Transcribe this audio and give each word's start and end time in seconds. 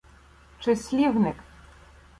Числівник 0.65 1.37